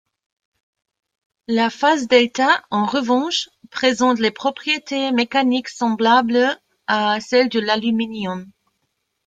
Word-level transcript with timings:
La 1.47 1.69
phase 1.69 2.07
δ, 2.07 2.39
en 2.71 2.85
revanche, 2.87 3.49
présente 3.69 4.17
des 4.17 4.31
propriétés 4.31 5.11
mécaniques 5.11 5.67
semblables 5.69 6.59
à 6.87 7.19
celle 7.19 7.49
de 7.49 7.59
l'aluminium. 7.59 8.49